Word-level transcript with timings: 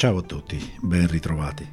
Ciao 0.00 0.16
a 0.16 0.22
tutti, 0.22 0.58
ben 0.80 1.06
ritrovati. 1.08 1.70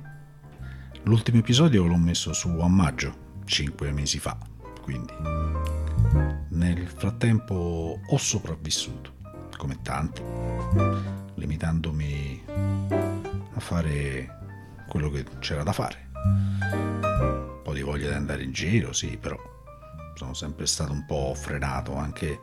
L'ultimo 1.04 1.38
episodio 1.38 1.86
l'ho 1.86 1.96
messo 1.96 2.34
su 2.34 2.50
a 2.50 2.68
maggio, 2.68 3.40
5 3.46 3.94
mesi 3.94 4.20
fa, 4.20 4.38
quindi 4.82 5.14
nel 6.50 6.90
frattempo 6.90 7.98
ho 8.06 8.18
sopravvissuto, 8.18 9.14
come 9.56 9.82
tanti, 9.82 10.22
limitandomi 11.36 12.44
a 13.54 13.60
fare 13.62 14.40
quello 14.90 15.10
che 15.10 15.24
c'era 15.40 15.64
da 15.64 15.72
fare. 15.72 16.10
Un 16.12 17.62
po' 17.64 17.72
di 17.72 17.82
voglia 17.82 18.10
di 18.10 18.16
andare 18.16 18.44
in 18.44 18.52
giro, 18.52 18.92
sì, 18.92 19.16
però 19.16 19.38
sono 20.16 20.34
sempre 20.34 20.66
stato 20.66 20.92
un 20.92 21.06
po' 21.06 21.34
frenato, 21.34 21.96
anche 21.96 22.42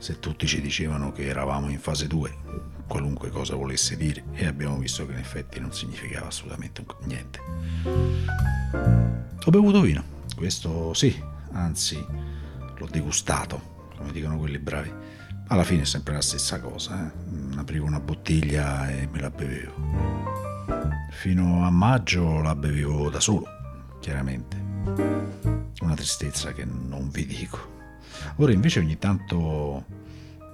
se 0.00 0.18
tutti 0.18 0.48
ci 0.48 0.60
dicevano 0.60 1.12
che 1.12 1.26
eravamo 1.26 1.70
in 1.70 1.78
fase 1.78 2.08
2, 2.08 2.71
qualunque 2.92 3.30
cosa 3.30 3.54
volesse 3.54 3.96
dire, 3.96 4.22
e 4.34 4.44
abbiamo 4.44 4.76
visto 4.76 5.06
che 5.06 5.12
in 5.12 5.18
effetti 5.18 5.58
non 5.58 5.72
significava 5.72 6.26
assolutamente 6.26 6.84
niente. 7.04 7.40
Ho 9.42 9.50
bevuto 9.50 9.80
vino, 9.80 10.04
questo 10.36 10.92
sì, 10.92 11.18
anzi 11.52 12.04
l'ho 12.76 12.86
degustato, 12.90 13.86
come 13.96 14.12
dicono 14.12 14.36
quelli 14.36 14.58
bravi. 14.58 14.92
Alla 15.46 15.64
fine 15.64 15.82
è 15.82 15.84
sempre 15.86 16.12
la 16.12 16.20
stessa 16.20 16.60
cosa, 16.60 17.10
eh? 17.10 17.56
aprivo 17.56 17.86
una 17.86 17.98
bottiglia 17.98 18.90
e 18.90 19.08
me 19.10 19.20
la 19.20 19.30
bevevo. 19.30 19.72
Fino 21.12 21.64
a 21.64 21.70
maggio 21.70 22.42
la 22.42 22.54
bevevo 22.54 23.08
da 23.08 23.20
solo, 23.20 23.46
chiaramente. 24.00 24.62
Una 25.80 25.94
tristezza 25.94 26.52
che 26.52 26.66
non 26.66 27.08
vi 27.08 27.24
dico. 27.24 27.70
Ora 28.36 28.52
invece 28.52 28.80
ogni 28.80 28.98
tanto 28.98 29.86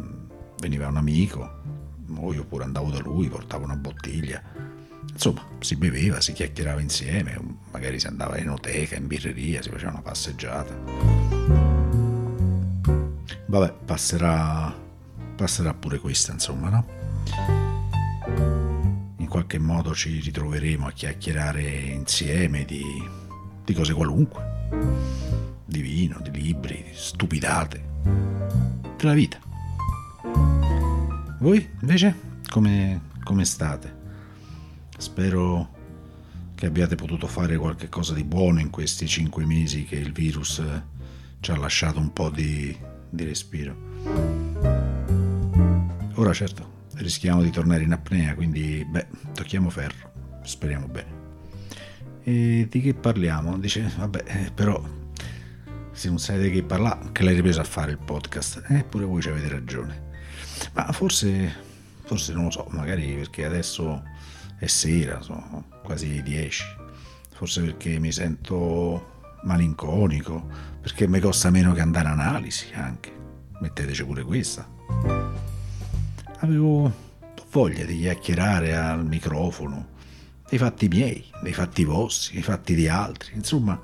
mm, 0.01 0.29
veniva 0.61 0.87
un 0.87 0.99
amico, 0.99 1.58
io 2.33 2.45
pure 2.45 2.65
andavo 2.65 2.91
da 2.91 2.99
lui, 2.99 3.29
portavo 3.29 3.65
una 3.65 3.77
bottiglia. 3.77 4.43
Insomma, 5.13 5.45
si 5.61 5.77
beveva, 5.77 6.21
si 6.21 6.33
chiacchierava 6.33 6.81
insieme, 6.81 7.39
magari 7.71 7.99
si 7.99 8.07
andava 8.07 8.37
in 8.37 8.45
enoteca, 8.45 8.97
in 8.97 9.07
birreria, 9.07 9.63
si 9.63 9.71
faceva 9.71 9.93
una 9.93 10.03
passeggiata. 10.03 10.75
Vabbè, 13.47 13.75
passerà, 13.85 14.75
passerà 15.37 15.75
pure 15.75 15.99
questa, 15.99 16.33
insomma, 16.33 16.69
no? 16.69 16.87
In 19.17 19.27
qualche 19.29 19.59
modo 19.59 19.95
ci 19.95 20.21
ritroveremo 20.21 20.87
a 20.87 20.93
chiacchierare 20.93 21.63
insieme 21.63 22.65
di, 22.65 22.83
di 23.65 23.75
cose 23.75 23.93
qualunque 23.95 24.57
di 25.69 25.83
vino, 25.83 26.19
di 26.23 26.31
libri, 26.31 26.83
di 26.83 26.93
stupidate, 26.95 27.85
della 28.97 29.13
vita. 29.13 29.39
Voi 31.39 31.69
invece 31.83 32.17
come, 32.51 33.03
come 33.23 33.45
state? 33.45 33.97
Spero 34.99 35.77
che 36.57 36.67
abbiate 36.67 36.97
potuto 36.97 37.29
fare 37.29 37.57
qualche 37.57 37.89
cosa 37.89 38.13
di 38.13 38.25
buono 38.25 38.59
in 38.59 38.71
questi 38.71 39.07
cinque 39.07 39.47
mesi 39.47 39.85
che 39.85 39.95
il 39.95 40.11
virus 40.13 40.61
ci 41.39 41.51
ha 41.53 41.57
lasciato 41.57 42.01
un 42.01 42.13
po' 42.13 42.31
di, 42.31 42.77
di 43.09 43.25
respiro. 43.25 43.77
Ora 46.15 46.33
certo, 46.33 46.87
rischiamo 46.95 47.43
di 47.43 47.51
tornare 47.51 47.85
in 47.85 47.93
apnea, 47.93 48.35
quindi 48.35 48.85
beh, 48.85 49.07
tocchiamo 49.33 49.71
ferro, 49.71 50.41
speriamo 50.43 50.89
bene. 50.89 51.27
E 52.25 52.67
di 52.69 52.81
che 52.81 52.95
parliamo? 52.95 53.57
Dice, 53.59 53.93
vabbè, 53.97 54.25
eh, 54.27 54.51
però 54.53 54.83
se 55.93 56.09
non 56.09 56.19
sapete 56.19 56.51
che 56.51 56.65
parlare, 56.65 57.11
che 57.13 57.23
l'hai 57.23 57.37
ripreso 57.37 57.61
a 57.61 57.65
fare 57.65 57.93
il 57.93 57.99
podcast. 57.99 58.65
Eppure 58.67 59.05
voi 59.05 59.23
ci 59.23 59.29
avete 59.29 59.49
ragione. 59.49 60.07
Ma 60.75 60.93
forse, 60.93 61.55
forse 62.05 62.33
non 62.33 62.45
lo 62.45 62.51
so, 62.51 62.67
magari 62.71 63.15
perché 63.15 63.45
adesso 63.45 64.03
è 64.59 64.67
sera, 64.67 65.21
sono 65.23 65.65
quasi 65.83 66.15
le 66.15 66.23
10. 66.23 66.65
Forse 67.31 67.63
perché 67.63 67.99
mi 67.99 68.13
sento 68.13 69.17
malinconico, 69.45 70.47
perché 70.81 71.07
mi 71.07 71.21
costa 71.21 71.51
meno 71.51 71.73
che 71.73 71.81
andare 71.81 72.09
analisi 72.09 72.73
anche. 72.75 73.13
Metteteci 73.61 74.05
pure 74.05 74.23
questa. 74.23 74.69
Avevo 76.41 76.93
voglia 77.51 77.85
di 77.85 77.99
chiacchierare 77.99 78.77
al 78.77 79.05
microfono 79.07 79.97
dei 80.49 80.59
fatti 80.59 80.89
miei, 80.89 81.25
dei 81.43 81.53
fatti 81.53 81.85
vostri, 81.85 82.35
dei 82.35 82.43
fatti 82.43 82.75
di 82.75 82.89
altri, 82.89 83.33
insomma 83.35 83.81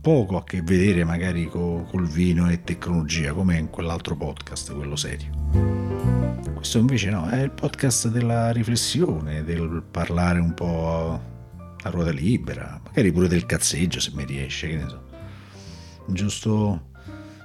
poco 0.00 0.36
a 0.36 0.44
che 0.44 0.60
vedere 0.60 1.04
magari 1.04 1.46
co, 1.48 1.86
col 1.90 2.06
vino 2.06 2.50
e 2.50 2.62
tecnologia, 2.62 3.32
come 3.32 3.56
in 3.56 3.70
quell'altro 3.70 4.14
podcast, 4.16 4.74
quello 4.74 4.96
serio. 4.96 5.43
Questo 6.54 6.78
invece 6.78 7.10
no, 7.10 7.28
è 7.28 7.40
il 7.40 7.50
podcast 7.50 8.08
della 8.08 8.50
riflessione, 8.50 9.44
del 9.44 9.82
parlare 9.88 10.38
un 10.40 10.54
po' 10.54 11.20
a 11.82 11.90
ruota 11.90 12.10
libera, 12.10 12.80
magari 12.84 13.12
pure 13.12 13.28
del 13.28 13.46
cazzeggio 13.46 14.00
se 14.00 14.10
mi 14.14 14.24
riesce, 14.24 14.68
che 14.68 14.76
ne 14.76 14.88
so. 14.88 15.02
Giusto, 16.06 16.90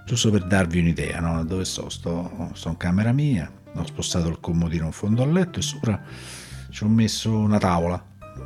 giusto 0.06 0.32
per 0.32 0.46
darvi 0.46 0.80
un'idea, 0.80 1.20
no? 1.20 1.44
Dove 1.44 1.66
sto? 1.66 1.90
sto? 1.90 2.52
Sto 2.54 2.70
in 2.70 2.78
camera 2.78 3.12
mia, 3.12 3.52
ho 3.74 3.86
spostato 3.86 4.30
il 4.30 4.40
comodino 4.40 4.86
in 4.86 4.92
fondo 4.92 5.22
al 5.22 5.32
letto 5.32 5.60
e 5.60 5.62
sopra 5.62 6.02
ci 6.70 6.84
ho 6.84 6.88
messo 6.88 7.38
una 7.38 7.58
tavola. 7.58 8.04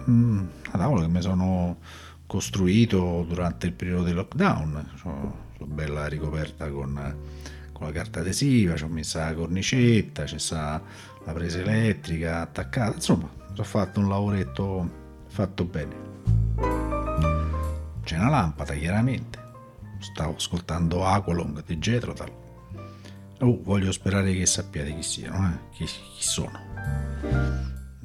Mm, 0.10 0.38
una 0.38 0.78
tavola 0.78 1.02
che 1.02 1.08
mi 1.08 1.22
sono 1.22 1.78
costruito 2.26 3.26
durante 3.28 3.68
il 3.68 3.74
periodo 3.74 4.04
del 4.04 4.16
lockdown, 4.16 4.92
sono 4.96 5.52
bella 5.60 6.08
ricoperta 6.08 6.70
con, 6.70 7.16
la 7.84 7.92
carta 7.92 8.20
adesiva, 8.20 8.76
ci 8.76 8.84
ho 8.84 8.88
messo 8.88 9.20
la 9.20 9.34
cornicetta, 9.34 10.24
c'è 10.24 10.38
sta 10.38 10.82
la 11.26 11.32
presa 11.34 11.60
elettrica 11.60 12.42
attaccata, 12.42 12.96
insomma, 12.96 13.30
ho 13.56 13.64
fatto 13.64 14.00
un 14.00 14.10
lavoretto 14.10 14.90
fatto 15.28 15.64
bene. 15.66 16.12
C'è 18.04 18.18
una 18.18 18.30
lampada, 18.30 18.74
chiaramente. 18.74 19.42
Stavo 20.00 20.36
ascoltando 20.36 21.06
Aqualong 21.06 21.64
di 21.66 21.80
Getrotal. 21.80 22.32
Oh, 23.40 23.62
voglio 23.64 23.92
sperare 23.92 24.34
che 24.34 24.46
sappiate 24.46 24.94
chi 24.96 25.04
siano, 25.04 25.50
eh? 25.50 25.58
chi, 25.72 25.86
chi 25.86 26.24
sono. 26.24 26.60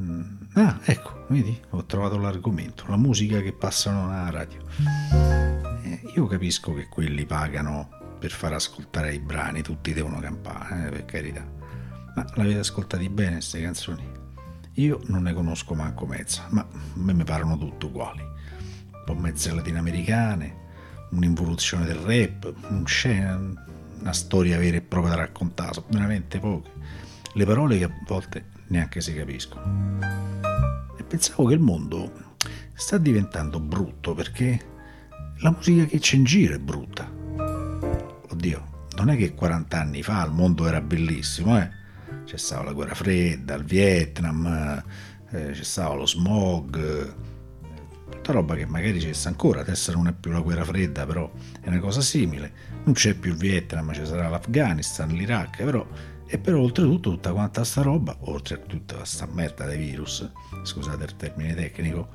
Mm 0.00 0.38
Ah, 0.60 0.80
ecco, 0.82 1.24
vedi, 1.28 1.56
ho 1.70 1.84
trovato 1.84 2.18
l'argomento, 2.18 2.84
la 2.88 2.96
musica 2.96 3.40
che 3.40 3.52
passano 3.52 4.10
alla 4.10 4.30
radio. 4.30 4.60
Eh, 5.84 6.00
io 6.16 6.26
capisco 6.26 6.74
che 6.74 6.88
quelli 6.88 7.24
pagano 7.26 7.90
per 8.18 8.30
far 8.30 8.52
ascoltare 8.52 9.14
i 9.14 9.18
brani, 9.18 9.62
tutti 9.62 9.92
devono 9.92 10.20
campare, 10.20 10.86
eh, 10.86 10.90
per 10.90 11.04
carità. 11.04 11.46
Ma 12.14 12.26
l'avete 12.34 12.58
ascoltati 12.58 13.08
bene 13.08 13.34
queste 13.34 13.62
canzoni? 13.62 14.16
Io 14.74 15.00
non 15.06 15.22
ne 15.22 15.32
conosco 15.32 15.74
manco 15.74 16.06
mezza, 16.06 16.46
ma 16.50 16.60
a 16.60 16.66
me 16.94 17.12
mi 17.12 17.24
parlano 17.24 17.58
tutte 17.58 17.86
uguali. 17.86 18.20
Un 18.20 19.02
po' 19.04 19.14
mezze 19.14 19.52
latinoamericane, 19.52 20.56
un'involuzione 21.10 21.84
del 21.84 21.96
rap, 21.96 22.52
un 22.68 22.86
scena, 22.86 23.36
una 24.00 24.12
storia 24.12 24.58
vera 24.58 24.76
e 24.76 24.82
propria 24.82 25.14
da 25.14 25.20
raccontare, 25.22 25.74
sono 25.74 25.86
veramente 25.90 26.38
poche. 26.38 26.70
Le 27.32 27.44
parole 27.44 27.78
che 27.78 27.84
a 27.84 27.92
volte 28.06 28.46
neanche 28.68 29.00
si 29.00 29.14
capiscono 29.14 30.18
pensavo 31.08 31.46
che 31.48 31.54
il 31.54 31.60
mondo 31.60 32.12
sta 32.74 32.98
diventando 32.98 33.58
brutto 33.58 34.14
perché 34.14 34.76
la 35.38 35.50
musica 35.50 35.86
che 35.86 35.98
c'è 35.98 36.16
in 36.16 36.24
giro 36.24 36.54
è 36.54 36.58
brutta. 36.58 37.17
Oddio, 38.38 38.86
non 38.98 39.10
è 39.10 39.16
che 39.16 39.34
40 39.34 39.80
anni 39.80 40.00
fa 40.00 40.24
il 40.24 40.30
mondo 40.30 40.68
era 40.68 40.80
bellissimo, 40.80 41.58
eh? 41.58 41.68
C'è 42.24 42.36
stata 42.36 42.62
la 42.62 42.72
guerra 42.72 42.94
fredda, 42.94 43.56
il 43.56 43.64
Vietnam, 43.64 44.80
eh, 45.30 45.50
c'è 45.50 45.64
stato 45.64 45.96
lo 45.96 46.06
smog, 46.06 47.14
tutta 48.08 48.30
roba 48.30 48.54
che 48.54 48.64
magari 48.64 49.00
c'è 49.00 49.12
ancora, 49.24 49.62
adesso 49.62 49.90
non 49.90 50.06
è 50.06 50.12
più 50.12 50.30
la 50.30 50.38
guerra 50.38 50.64
fredda, 50.64 51.04
però 51.04 51.28
è 51.60 51.66
una 51.66 51.80
cosa 51.80 52.00
simile. 52.00 52.52
Non 52.84 52.94
c'è 52.94 53.14
più 53.14 53.32
il 53.32 53.38
Vietnam, 53.38 53.92
ci 53.92 54.06
sarà 54.06 54.28
l'Afghanistan, 54.28 55.08
l'Iraq, 55.08 55.64
però 55.64 55.84
e 56.24 56.38
però 56.38 56.60
oltretutto 56.60 57.10
tutta 57.10 57.32
quanta 57.32 57.64
sta 57.64 57.82
roba, 57.82 58.14
oltre 58.20 58.54
a 58.54 58.58
tutta 58.58 58.94
questa 58.94 59.26
merda 59.26 59.64
dei 59.64 59.78
virus, 59.78 60.30
scusate 60.62 61.02
il 61.02 61.16
termine 61.16 61.56
tecnico, 61.56 62.10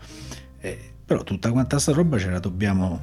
eh, 0.60 0.94
però 1.04 1.22
tutta 1.24 1.52
quanta 1.52 1.80
sta 1.80 1.92
roba 1.92 2.18
ce 2.18 2.30
la 2.30 2.40
dobbiamo, 2.40 3.02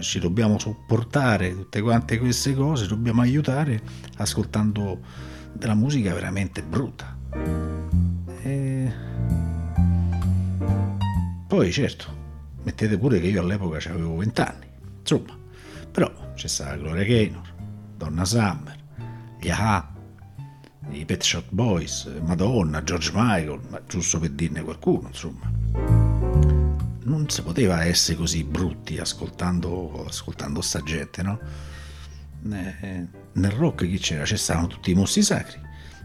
ci 0.00 0.18
dobbiamo 0.18 0.58
sopportare, 0.58 1.54
tutte 1.54 1.80
quante 1.80 2.18
queste 2.18 2.54
cose, 2.54 2.86
dobbiamo 2.86 3.20
aiutare 3.20 3.80
ascoltando 4.16 5.00
della 5.52 5.74
musica 5.74 6.12
veramente 6.12 6.62
brutta. 6.62 7.16
E... 8.42 8.92
Poi 11.46 11.72
certo, 11.72 12.06
mettete 12.62 12.98
pure 12.98 13.20
che 13.20 13.26
io 13.28 13.40
all'epoca 13.40 13.78
avevo 13.90 14.16
20 14.16 14.40
anni, 14.40 14.66
insomma, 15.00 15.36
però 15.90 16.12
c'è 16.34 16.48
stata 16.48 16.76
Gloria 16.76 17.04
Gaynor, 17.04 17.54
Donna 17.96 18.24
Summer, 18.24 18.76
Yaha, 19.40 19.92
i 20.90 21.04
Pet 21.04 21.22
Shop 21.22 21.46
Boys, 21.50 22.10
Madonna, 22.24 22.82
George 22.82 23.10
Michael, 23.14 23.60
ma 23.68 23.80
giusto 23.86 24.18
per 24.18 24.30
dirne 24.30 24.62
qualcuno, 24.62 25.08
insomma. 25.08 26.03
Non 27.04 27.28
si 27.28 27.42
poteva 27.42 27.84
essere 27.84 28.16
così 28.16 28.44
brutti 28.44 28.98
ascoltando, 28.98 30.06
ascoltando 30.06 30.60
sta 30.62 30.80
gente, 30.80 31.22
no? 31.22 31.38
Eh, 32.50 33.06
nel 33.32 33.50
rock 33.50 33.86
chi 33.86 33.98
c'era? 33.98 34.24
Stavano 34.24 34.68
tutti 34.68 34.90
i 34.90 34.94
mostri 34.94 35.22
sacri, 35.22 35.60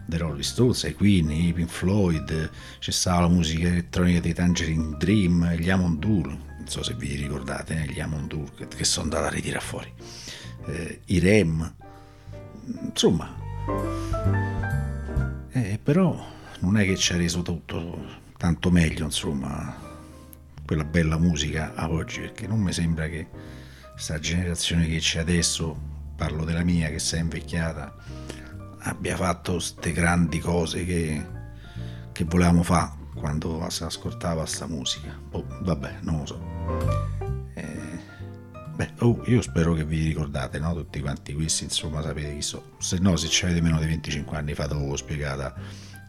dei 0.06 0.18
Rolling 0.18 0.42
Stones, 0.42 0.82
i 0.82 0.94
Queen, 0.94 1.30
i 1.30 1.52
Pink 1.52 1.70
Floyd, 1.70 2.50
stata 2.80 3.20
la 3.20 3.28
musica 3.28 3.68
elettronica 3.68 4.20
dei 4.20 4.34
Tangerine 4.34 4.96
Dream, 4.98 5.54
gli 5.54 5.70
Amon 5.70 5.98
Dur, 5.98 6.26
non 6.26 6.66
so 6.66 6.82
se 6.82 6.94
vi 6.94 7.14
ricordate, 7.14 7.82
eh, 7.82 7.86
gli 7.86 8.00
Amon 8.00 8.26
Dur 8.26 8.54
che, 8.54 8.68
che 8.68 8.84
sono 8.84 9.04
andati 9.04 9.26
a 9.26 9.30
ritirare 9.36 9.64
fuori, 9.64 9.92
eh, 10.66 11.00
i 11.06 11.18
Rem, 11.18 11.74
insomma, 12.88 13.36
eh, 15.50 15.78
però 15.82 16.26
non 16.58 16.76
è 16.76 16.84
che 16.84 16.96
ci 16.96 17.12
ha 17.14 17.16
reso 17.16 17.42
tutto 17.42 18.18
tanto 18.36 18.70
meglio, 18.70 19.04
insomma, 19.04 19.89
quella 20.70 20.84
bella 20.84 21.18
musica 21.18 21.74
a 21.74 21.90
oggi, 21.90 22.20
perché 22.20 22.46
non 22.46 22.60
mi 22.60 22.72
sembra 22.72 23.08
che 23.08 23.26
questa 23.90 24.20
generazione 24.20 24.86
che 24.86 24.98
c'è 24.98 25.18
adesso, 25.18 25.76
parlo 26.14 26.44
della 26.44 26.62
mia 26.62 26.88
che 26.90 27.00
si 27.00 27.16
è 27.16 27.18
invecchiata, 27.18 27.92
abbia 28.78 29.16
fatto 29.16 29.54
queste 29.54 29.90
grandi 29.90 30.38
cose 30.38 30.84
che, 30.84 31.26
che 32.12 32.24
volevamo 32.24 32.62
fare 32.62 32.92
quando 33.16 33.66
si 33.68 33.82
ascoltava 33.82 34.42
questa 34.42 34.68
musica. 34.68 35.18
Oh, 35.32 35.44
vabbè, 35.62 35.96
non 36.02 36.18
lo 36.20 36.26
so. 36.26 36.40
Eh, 37.54 37.98
beh, 38.72 38.90
oh, 39.00 39.22
io 39.24 39.42
spero 39.42 39.74
che 39.74 39.84
vi 39.84 40.04
ricordate, 40.04 40.60
no? 40.60 40.72
Tutti 40.72 41.00
quanti 41.00 41.34
questi, 41.34 41.64
insomma, 41.64 42.00
sapete 42.00 42.32
chi 42.32 42.42
so. 42.42 42.76
Se 42.78 42.98
no, 42.98 43.16
se 43.16 43.44
avete 43.44 43.60
meno 43.60 43.80
di 43.80 43.86
25 43.86 44.36
anni, 44.36 44.54
fatelo 44.54 44.94
spiegata 44.94 45.52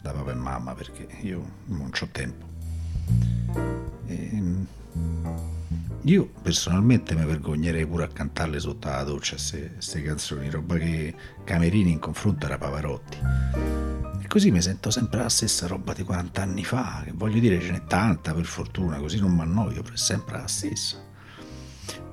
da 0.00 0.12
papà 0.12 0.30
e 0.30 0.34
mamma, 0.34 0.72
perché 0.72 1.08
io 1.22 1.64
non 1.64 1.90
ho 2.00 2.08
tempo. 2.12 3.90
Eh, 4.06 4.42
io 6.04 6.30
personalmente 6.42 7.14
mi 7.14 7.24
vergognerei 7.24 7.86
pure 7.86 8.04
a 8.04 8.08
cantarle 8.08 8.58
sotto 8.58 8.88
la 8.88 9.04
doccia 9.04 9.36
queste 9.36 10.02
canzoni, 10.02 10.50
roba 10.50 10.76
che 10.76 11.14
Camerini 11.44 11.92
in 11.92 11.98
confronto 12.00 12.46
era 12.46 12.58
Pavarotti. 12.58 13.18
E 14.20 14.26
così 14.26 14.50
mi 14.50 14.60
sento 14.60 14.90
sempre 14.90 15.20
la 15.20 15.28
stessa 15.28 15.68
roba 15.68 15.92
di 15.92 16.02
40 16.02 16.42
anni 16.42 16.64
fa, 16.64 17.02
che 17.04 17.12
voglio 17.14 17.38
dire 17.38 17.60
ce 17.60 17.70
n'è 17.70 17.84
tanta 17.84 18.34
per 18.34 18.44
fortuna, 18.44 18.98
così 18.98 19.20
non 19.20 19.32
mi 19.32 19.42
annoio, 19.42 19.82
è 19.82 19.96
sempre 19.96 20.38
la 20.38 20.48
stessa. 20.48 20.98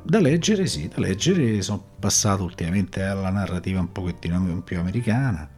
Da 0.03 0.19
leggere 0.19 0.68
sì, 0.68 0.88
da 0.88 1.00
leggere 1.00 1.62
sono 1.62 1.83
passato 2.00 2.44
ultimamente 2.44 3.01
alla 3.03 3.31
narrativa 3.31 3.80
un 3.80 3.92
pochettino 3.92 4.62
più 4.62 4.80
americana. 4.80 5.50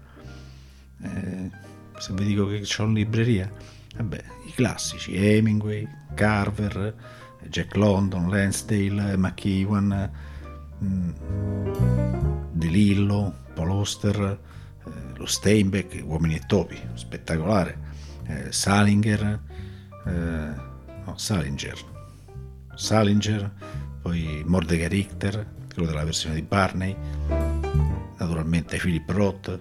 Eh, 1.04 1.50
se 1.98 2.14
vi 2.14 2.24
dico 2.24 2.48
che 2.48 2.62
c'ho 2.62 2.84
in 2.84 2.94
libreria, 2.94 3.52
vabbè, 3.96 4.24
i 4.48 4.52
classici, 4.54 5.16
Hemingway, 5.16 5.88
Carver, 6.14 6.96
Jack 7.48 7.76
London, 7.76 8.30
Lansdale, 8.30 9.18
McEwan, 9.18 10.12
mm, 10.84 11.10
De 12.52 12.68
Lillo, 12.68 13.34
Paul 13.54 13.72
Oster, 13.72 14.40
eh, 14.86 15.18
lo 15.18 15.26
Steinbeck, 15.26 16.02
Uomini 16.06 16.36
e 16.36 16.44
Topi, 16.46 16.80
spettacolare, 16.94 17.78
eh, 18.28 18.52
Salinger, 18.52 19.40
eh, 20.06 20.12
no, 21.06 21.18
Salinger, 21.18 21.78
Salinger, 22.76 23.52
poi 24.02 24.44
Mordecai 24.46 24.88
Richter, 24.88 25.46
quello 25.74 25.88
della 25.88 26.04
versione 26.04 26.36
di 26.36 26.42
Barney, 26.42 26.96
naturalmente 28.18 28.78
Philip 28.78 29.10
Roth. 29.10 29.60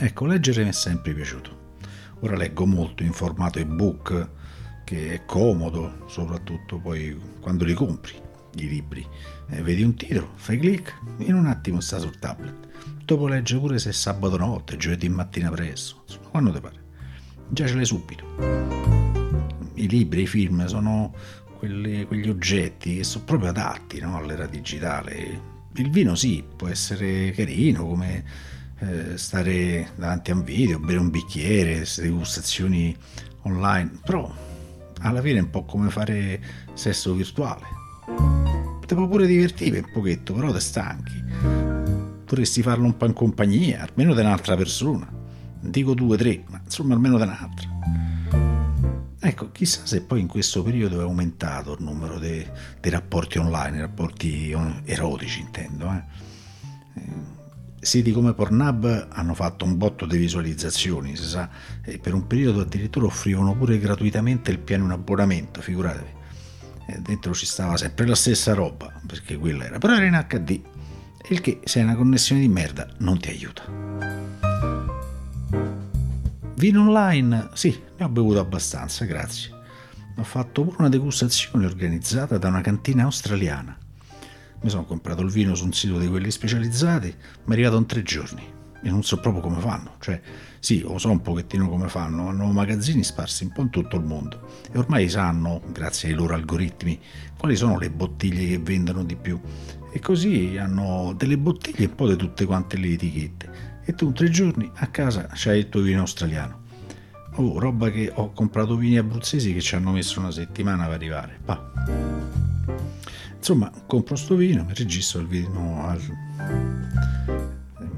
Ecco, 0.00 0.26
leggere 0.26 0.64
mi 0.64 0.70
è 0.70 0.72
sempre 0.72 1.12
piaciuto. 1.12 1.63
Ora 2.24 2.36
leggo 2.36 2.64
molto 2.64 3.02
in 3.02 3.12
formato 3.12 3.58
ebook 3.58 4.30
che 4.82 5.12
è 5.12 5.24
comodo, 5.26 6.06
soprattutto 6.06 6.78
poi 6.78 7.14
quando 7.38 7.66
li 7.66 7.74
compri 7.74 8.14
i 8.54 8.66
libri. 8.66 9.06
Eh, 9.50 9.60
vedi 9.60 9.82
un 9.82 9.94
titolo, 9.94 10.30
fai 10.36 10.58
clic, 10.58 10.98
in 11.18 11.34
un 11.34 11.44
attimo 11.44 11.80
sta 11.80 11.98
sul 11.98 12.18
tablet. 12.18 12.54
Dopo 13.04 13.26
legge 13.26 13.58
pure 13.58 13.78
se 13.78 13.90
è 13.90 13.92
sabato 13.92 14.38
notte, 14.38 14.78
giovedì 14.78 15.06
mattina 15.10 15.50
presto, 15.50 16.04
insomma, 16.06 16.28
quando 16.28 16.50
ti 16.50 16.60
pare. 16.60 16.76
Già 17.50 17.66
ce 17.66 17.74
l'hai 17.74 17.84
subito. 17.84 18.24
I 19.74 19.86
libri, 19.86 20.22
i 20.22 20.26
film 20.26 20.64
sono 20.64 21.12
quelli, 21.58 22.06
quegli 22.06 22.30
oggetti 22.30 22.96
che 22.96 23.04
sono 23.04 23.24
proprio 23.24 23.50
adatti 23.50 24.00
no, 24.00 24.16
all'era 24.16 24.46
digitale. 24.46 25.52
Il 25.74 25.90
vino 25.90 26.14
sì, 26.14 26.42
può 26.56 26.68
essere 26.68 27.32
carino 27.32 27.84
come 27.84 28.24
eh, 28.84 29.18
stare 29.18 29.90
davanti 29.96 30.30
a 30.30 30.34
un 30.34 30.44
video, 30.44 30.78
bere 30.78 30.98
un 30.98 31.10
bicchiere, 31.10 31.86
degustazioni 31.96 32.94
online, 33.42 33.98
però 34.04 34.32
alla 35.00 35.20
fine 35.20 35.38
è 35.38 35.42
un 35.42 35.50
po' 35.50 35.64
come 35.64 35.90
fare 35.90 36.40
sesso 36.74 37.14
virtuale. 37.14 37.62
Ti 38.86 38.94
può 38.94 39.08
pure 39.08 39.26
divertire 39.26 39.78
un 39.78 39.90
pochetto, 39.92 40.34
però 40.34 40.52
ti 40.52 40.60
stanchi. 40.60 41.24
Potresti 42.24 42.62
farlo 42.62 42.84
un 42.84 42.96
po' 42.96 43.06
in 43.06 43.12
compagnia, 43.12 43.82
almeno 43.82 44.14
di 44.14 44.20
un'altra 44.20 44.56
persona. 44.56 45.10
Dico 45.60 45.94
due 45.94 46.16
tre, 46.16 46.44
ma 46.48 46.60
insomma 46.62 46.94
almeno 46.94 47.16
di 47.16 47.22
un'altra. 47.22 47.68
Ecco, 49.18 49.50
chissà 49.52 49.86
se 49.86 50.02
poi 50.02 50.20
in 50.20 50.26
questo 50.26 50.62
periodo 50.62 51.00
è 51.00 51.02
aumentato 51.02 51.72
il 51.72 51.82
numero 51.82 52.18
dei, 52.18 52.46
dei 52.80 52.90
rapporti 52.90 53.38
online, 53.38 53.80
rapporti 53.80 54.54
erotici 54.84 55.40
intendo. 55.40 55.90
Eh 55.90 56.23
siti 57.84 58.12
come 58.12 58.34
Pornhub 58.34 59.08
hanno 59.10 59.34
fatto 59.34 59.64
un 59.64 59.76
botto 59.76 60.06
di 60.06 60.16
visualizzazioni, 60.16 61.16
si 61.16 61.24
sa, 61.24 61.48
e 61.82 61.98
per 61.98 62.14
un 62.14 62.26
periodo 62.26 62.60
addirittura 62.60 63.06
offrivano 63.06 63.54
pure 63.54 63.78
gratuitamente 63.78 64.50
il 64.50 64.58
piano 64.58 64.84
in 64.84 64.90
abbonamento, 64.90 65.60
figuratevi. 65.60 66.22
E 66.86 66.98
dentro 67.00 67.32
ci 67.34 67.46
stava 67.46 67.76
sempre 67.76 68.06
la 68.06 68.14
stessa 68.14 68.54
roba, 68.54 68.92
perché 69.06 69.36
quella 69.36 69.64
era, 69.64 69.78
però 69.78 69.94
era 69.94 70.06
in 70.06 70.26
HD, 70.28 70.60
il 71.28 71.40
che 71.40 71.60
se 71.64 71.78
hai 71.78 71.84
una 71.84 71.96
connessione 71.96 72.40
di 72.40 72.48
merda 72.48 72.88
non 72.98 73.18
ti 73.18 73.28
aiuta. 73.28 73.62
Vino 76.56 76.80
online? 76.82 77.50
Sì, 77.54 77.78
ne 77.96 78.04
ho 78.04 78.08
bevuto 78.08 78.38
abbastanza, 78.38 79.04
grazie. 79.04 79.52
Ho 80.16 80.24
fatto 80.24 80.62
pure 80.62 80.76
una 80.78 80.88
degustazione 80.88 81.66
organizzata 81.66 82.38
da 82.38 82.48
una 82.48 82.60
cantina 82.60 83.02
australiana 83.02 83.76
mi 84.64 84.70
sono 84.70 84.86
comprato 84.86 85.20
il 85.20 85.30
vino 85.30 85.54
su 85.54 85.66
un 85.66 85.74
sito 85.74 85.98
di 85.98 86.08
quelli 86.08 86.30
specializzati, 86.30 87.08
mi 87.08 87.50
è 87.50 87.52
arrivato 87.52 87.76
in 87.76 87.84
tre 87.84 88.02
giorni 88.02 88.42
e 88.82 88.88
non 88.88 89.02
so 89.02 89.20
proprio 89.20 89.42
come 89.42 89.60
fanno. 89.60 89.96
Cioè, 90.00 90.18
sì, 90.58 90.80
lo 90.80 90.96
so 90.96 91.10
un 91.10 91.20
pochettino 91.20 91.68
come 91.68 91.88
fanno, 91.88 92.28
hanno 92.28 92.46
magazzini 92.46 93.04
sparsi 93.04 93.44
un 93.44 93.52
po' 93.52 93.60
in 93.60 93.68
tutto 93.68 93.96
il 93.96 94.04
mondo 94.04 94.62
e 94.72 94.78
ormai 94.78 95.10
sanno, 95.10 95.60
grazie 95.70 96.08
ai 96.08 96.14
loro 96.14 96.32
algoritmi, 96.32 96.98
quali 97.38 97.56
sono 97.56 97.78
le 97.78 97.90
bottiglie 97.90 98.46
che 98.46 98.58
vendono 98.58 99.04
di 99.04 99.16
più. 99.16 99.38
E 99.92 100.00
così 100.00 100.56
hanno 100.56 101.12
delle 101.14 101.36
bottiglie 101.36 101.84
un 101.84 101.94
po' 101.94 102.08
di 102.08 102.16
tutte 102.16 102.46
quante 102.46 102.78
le 102.78 102.88
etichette. 102.88 103.82
E 103.84 103.94
tu 103.94 104.06
in 104.06 104.14
tre 104.14 104.30
giorni 104.30 104.70
a 104.76 104.86
casa 104.86 105.28
c'hai 105.34 105.58
il 105.58 105.68
tuo 105.68 105.82
vino 105.82 106.00
australiano. 106.00 106.62
Oh, 107.34 107.58
roba 107.58 107.90
che 107.90 108.10
ho 108.14 108.32
comprato 108.32 108.76
vini 108.76 108.96
abruzzesi 108.96 109.52
che 109.52 109.60
ci 109.60 109.74
hanno 109.74 109.90
messo 109.90 110.20
una 110.20 110.30
settimana 110.30 110.84
per 110.86 110.94
arrivare. 110.94 111.38
Pa. 111.44 112.13
Insomma, 113.46 113.70
compro 113.86 114.16
sto 114.16 114.36
vino, 114.36 114.64
mi 114.64 114.72
registro 114.72 115.20
il 115.20 115.26
vino 115.26 115.86
al... 115.86 116.00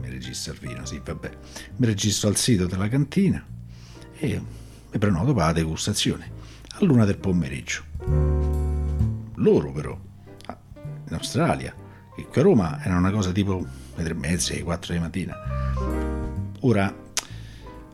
Mi 0.00 0.08
registro 0.08 0.54
il 0.54 0.58
vino, 0.58 0.84
sì, 0.84 1.00
vabbè. 1.04 1.30
Mi 1.76 1.86
registro 1.86 2.28
al 2.28 2.34
sito 2.34 2.66
della 2.66 2.88
cantina 2.88 3.46
e 4.18 4.40
mi 4.90 4.98
prenoto 4.98 5.32
per 5.34 5.44
la 5.44 5.52
degustazione 5.52 6.32
a 6.70 6.84
luna 6.84 7.04
del 7.04 7.18
pomeriggio. 7.18 7.84
Loro 9.36 9.70
però, 9.70 9.96
ah, 10.46 10.58
in 10.74 11.14
Australia, 11.14 11.72
che 12.16 12.26
qui 12.26 12.40
a 12.40 12.42
Roma 12.42 12.82
era 12.82 12.96
una 12.96 13.12
cosa 13.12 13.30
tipo 13.30 13.64
le 13.94 14.02
tre 14.02 14.14
e 14.14 14.16
mezza, 14.16 14.52
alle 14.52 14.64
quattro 14.64 14.94
di 14.94 14.98
mattina. 14.98 15.36
Ora, 16.62 16.92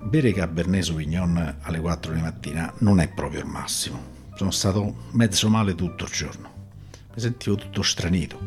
bere 0.01 0.33
Cabernet 0.33 0.85
Sauvignon 0.85 1.57
alle 1.61 1.81
4 1.81 2.15
di 2.15 2.21
mattina 2.23 2.73
non 2.79 2.99
è 2.99 3.09
proprio 3.09 3.41
il 3.41 3.47
massimo. 3.47 4.03
Sono 4.37 4.51
stato 4.51 5.09
mezzo 5.11 5.51
male 5.51 5.75
tutto 5.75 6.05
il 6.05 6.11
giorno 6.11 6.53
mi 7.15 7.21
sentivo 7.21 7.57
tutto 7.57 7.83
stranito. 7.83 8.39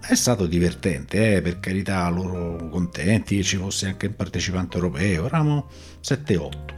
È 0.00 0.14
stato 0.14 0.46
divertente, 0.46 1.36
eh, 1.36 1.42
per 1.42 1.58
carità, 1.58 2.08
loro 2.08 2.68
contenti 2.68 3.36
che 3.36 3.42
ci 3.42 3.56
fosse 3.56 3.86
anche 3.86 4.06
un 4.06 4.14
partecipante 4.14 4.76
europeo, 4.76 5.26
eravamo 5.26 5.68
7-8. 6.00 6.74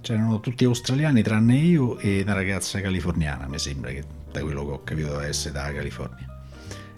C'erano 0.00 0.40
tutti 0.40 0.64
australiani 0.64 1.22
tranne 1.22 1.56
io 1.56 1.98
e 1.98 2.22
una 2.22 2.32
ragazza 2.32 2.80
californiana, 2.80 3.46
mi 3.46 3.58
sembra 3.58 3.90
che 3.90 4.04
da 4.32 4.40
quello 4.40 4.64
che 4.64 4.72
ho 4.72 4.82
capito 4.82 5.10
deve 5.10 5.26
essere 5.26 5.52
dalla 5.52 5.72
California. 5.72 6.26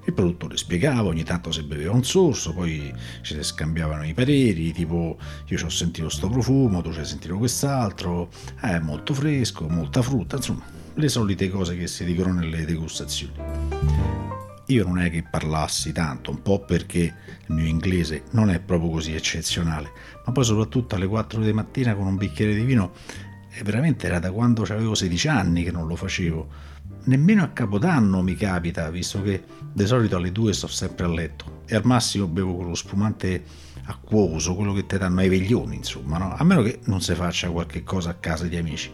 Il 0.07 0.13
produttore 0.13 0.57
spiegava, 0.57 1.09
ogni 1.09 1.25
tanto 1.25 1.51
si 1.51 1.63
beveva 1.63 1.93
un 1.93 2.05
sorso, 2.05 2.55
poi 2.55 2.95
ci 3.23 3.35
si 3.35 3.43
scambiavano 3.43 4.07
i 4.07 4.15
pareri, 4.15 4.73
tipo 4.73 5.19
io 5.47 5.59
ci 5.59 5.65
ho 5.65 5.71
sentito 5.71 6.07
questo 6.07 6.29
profumo, 6.29 6.83
tu 6.83 6.93
ci 6.93 7.01
hai 7.01 7.07
sentito 7.07 7.37
quest'altro, 7.37 8.31
è 8.61 8.75
eh, 8.75 8.81
molto 8.81 9.13
fresco, 9.13 9.69
molta 9.69 10.03
frutta, 10.03 10.37
insomma 10.37 10.83
le 10.97 11.09
solite 11.09 11.51
cose 11.51 11.77
che 11.77 11.89
si 11.89 12.05
dicono 12.05 12.33
nelle 12.33 12.65
degustazioni. 12.65 13.33
Io 14.69 14.85
non 14.87 14.99
è 14.99 15.11
che 15.11 15.25
parlassi 15.29 15.93
tanto, 15.93 16.31
un 16.31 16.41
po' 16.41 16.61
perché 16.65 17.01
il 17.47 17.55
mio 17.55 17.67
inglese 17.67 18.25
non 18.31 18.49
è 18.49 18.61
proprio 18.61 18.91
così 18.91 19.15
eccezionale, 19.15 19.91
ma 20.25 20.33
poi 20.33 20.45
soprattutto 20.45 20.95
alle 20.95 21.07
4 21.07 21.43
di 21.43 21.53
mattina 21.53 21.95
con 21.95 22.07
un 22.07 22.17
bicchiere 22.17 22.55
di 22.55 22.63
vino, 22.63 22.93
e 23.51 23.63
veramente 23.63 24.07
era 24.07 24.19
da 24.19 24.31
quando 24.33 24.63
avevo 24.63 24.95
16 24.95 25.29
anni 25.29 25.65
che 25.65 25.71
non 25.71 25.87
lo 25.87 25.97
facevo. 25.97 26.49
nemmeno 27.05 27.43
a 27.43 27.49
Capodanno 27.49 28.23
mi 28.23 28.35
capita, 28.35 28.89
visto 28.91 29.21
che 29.21 29.45
di 29.73 29.87
solito 29.87 30.17
alle 30.17 30.33
due 30.33 30.53
sto 30.53 30.67
sempre 30.67 31.05
a 31.05 31.09
letto 31.09 31.63
e 31.67 31.75
al 31.75 31.85
massimo 31.85 32.27
bevo 32.27 32.57
con 32.57 32.69
lo 32.69 32.75
spumante 32.75 33.45
acquoso, 33.85 34.55
quello 34.55 34.73
che 34.73 34.87
ti 34.87 34.97
danno 34.97 35.21
ai 35.21 35.29
veglioni, 35.29 35.77
insomma, 35.77 36.17
no? 36.17 36.35
A 36.35 36.45
meno 36.45 36.63
che 36.63 36.81
non 36.85 37.03
si 37.03 37.15
faccia 37.15 37.51
qualche 37.51 37.83
cosa 37.83 38.11
a 38.11 38.15
casa 38.15 38.47
di 38.47 38.57
amici. 38.57 38.91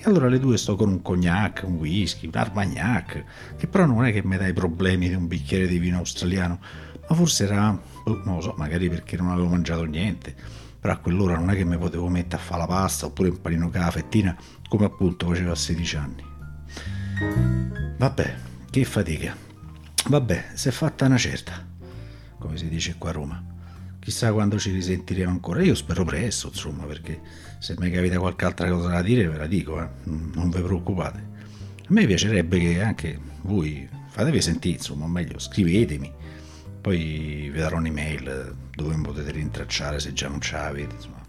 E 0.00 0.02
allora 0.04 0.26
alle 0.26 0.38
due 0.38 0.56
sto 0.56 0.76
con 0.76 0.90
un 0.90 1.02
cognac, 1.02 1.64
un 1.66 1.74
whisky, 1.74 2.28
un 2.28 2.36
armagnac, 2.36 3.24
che 3.56 3.66
però 3.66 3.84
non 3.84 4.04
è 4.04 4.12
che 4.12 4.22
mi 4.22 4.36
dai 4.36 4.52
problemi 4.52 5.08
di 5.08 5.14
un 5.14 5.26
bicchiere 5.26 5.66
di 5.66 5.78
vino 5.78 5.98
australiano, 5.98 6.60
ma 7.08 7.16
forse 7.16 7.44
era, 7.44 7.76
boh, 8.04 8.22
non 8.24 8.36
lo 8.36 8.40
so, 8.40 8.54
magari 8.56 8.88
perché 8.88 9.16
non 9.16 9.30
avevo 9.30 9.48
mangiato 9.48 9.82
niente, 9.82 10.36
però 10.78 10.92
a 10.92 10.98
quell'ora 10.98 11.36
non 11.36 11.50
è 11.50 11.56
che 11.56 11.64
mi 11.64 11.76
potevo 11.76 12.08
mettere 12.08 12.40
a 12.40 12.44
fare 12.44 12.60
la 12.60 12.66
pasta 12.68 13.06
oppure 13.06 13.30
un 13.30 13.40
panino 13.40 13.70
con 13.70 13.80
la 13.80 13.90
fettina, 13.90 14.36
come 14.68 14.84
appunto 14.84 15.26
facevo 15.26 15.50
a 15.50 15.56
16 15.56 15.96
anni. 15.96 16.24
Vabbè, 17.96 18.36
che 18.70 18.84
fatica. 18.84 19.36
Vabbè, 20.06 20.50
si 20.54 20.68
è 20.68 20.70
fatta 20.70 21.06
una 21.06 21.18
certa, 21.18 21.66
come 22.38 22.56
si 22.56 22.68
dice 22.68 22.94
qua 22.96 23.10
a 23.10 23.12
Roma. 23.14 23.42
Chissà 24.08 24.32
quando 24.32 24.58
ci 24.58 24.70
risentiremo 24.70 25.30
ancora. 25.30 25.62
Io 25.62 25.74
spero 25.74 26.02
presto, 26.02 26.46
insomma, 26.46 26.84
perché 26.84 27.20
se 27.58 27.74
mi 27.76 27.90
capita 27.90 28.18
qualche 28.18 28.46
altra 28.46 28.66
cosa 28.70 28.88
da 28.88 29.02
dire 29.02 29.28
ve 29.28 29.36
la 29.36 29.46
dico, 29.46 29.82
eh? 29.82 29.86
non 30.04 30.48
vi 30.48 30.62
preoccupate. 30.62 31.18
A 31.18 31.88
me 31.88 32.06
piacerebbe 32.06 32.58
che 32.58 32.80
anche 32.80 33.20
voi 33.42 33.86
fatevi 34.08 34.40
sentire, 34.40 34.76
insomma, 34.76 35.04
o 35.04 35.08
meglio, 35.08 35.38
scrivetemi. 35.38 36.10
Poi 36.80 37.50
vi 37.52 37.58
darò 37.58 37.76
un'email 37.76 38.56
dove 38.74 38.96
mi 38.96 39.02
potete 39.02 39.30
rintracciare 39.30 40.00
se 40.00 40.14
già 40.14 40.28
non 40.28 40.40
ce 40.40 40.56
l'avete, 40.56 40.94
insomma, 40.94 41.22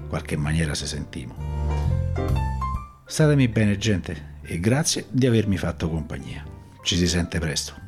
in 0.00 0.08
qualche 0.08 0.36
maniera 0.36 0.74
se 0.74 0.86
sentimo. 0.86 1.36
Statemi 3.06 3.46
bene, 3.46 3.78
gente, 3.78 4.38
e 4.42 4.58
grazie 4.58 5.06
di 5.08 5.28
avermi 5.28 5.56
fatto 5.56 5.88
compagnia. 5.88 6.44
Ci 6.82 6.96
si 6.96 7.06
sente 7.06 7.38
presto. 7.38 7.83